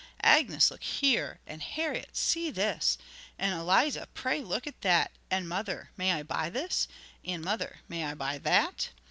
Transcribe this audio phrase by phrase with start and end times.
[0.23, 2.97] 'Agnes look here,' and 'Harriet see this';
[3.37, 6.87] and 'Eliza, pray look at that'; and 'Mother, may I buy this?'
[7.23, 8.89] and 'Mother, may I buy that?'